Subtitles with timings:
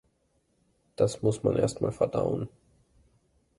[0.95, 2.49] Das muss man erst mal verdauen.